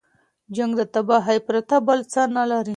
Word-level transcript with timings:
جنګ 0.55 0.71
د 0.79 0.81
تباهۍ 0.93 1.39
پرته 1.47 1.75
بل 1.87 1.99
څه 2.11 2.21
نه 2.35 2.43
لري. 2.51 2.69